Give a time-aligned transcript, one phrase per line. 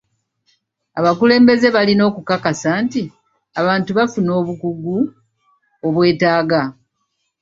[0.99, 3.01] Abakulembeze balina okukakasa nti
[3.59, 4.97] abantu bafuna obukugu
[5.87, 6.61] obwetaaga.